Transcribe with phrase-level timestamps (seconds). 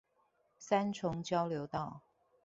[0.57, 2.01] 三重交流道